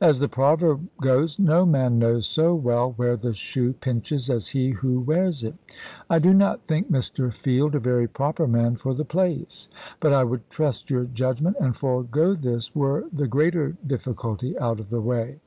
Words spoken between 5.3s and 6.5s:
it. I do